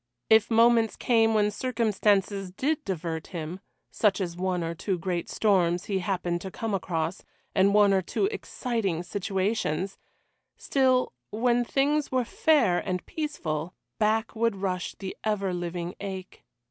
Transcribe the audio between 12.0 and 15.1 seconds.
were fair and peaceful, back would rush